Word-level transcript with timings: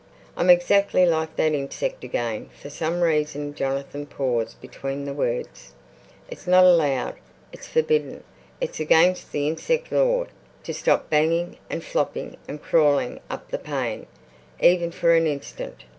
"I'm 0.35 0.49
exactly 0.49 1.05
like 1.05 1.35
that 1.35 1.53
insect 1.53 2.03
again. 2.03 2.49
For 2.59 2.71
some 2.71 3.01
reason"—Jonathan 3.01 4.07
paused 4.07 4.59
between 4.59 5.05
the 5.05 5.13
words—"it's 5.13 6.47
not 6.47 6.63
allowed, 6.63 7.17
it's 7.53 7.67
forbidden, 7.67 8.23
it's 8.59 8.79
against 8.79 9.31
the 9.31 9.47
insect 9.47 9.91
law, 9.91 10.25
to 10.63 10.73
stop 10.73 11.11
banging 11.11 11.59
and 11.69 11.83
flopping 11.83 12.37
and 12.47 12.59
crawling 12.59 13.19
up 13.29 13.51
the 13.51 13.59
pane 13.59 14.07
even 14.59 14.89
for 14.89 15.13
an 15.13 15.27
instant. 15.27 15.83